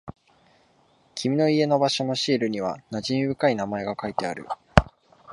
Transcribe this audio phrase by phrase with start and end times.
[1.13, 4.47] 君の家の場所のシールには馴染み深い名前が書いてある。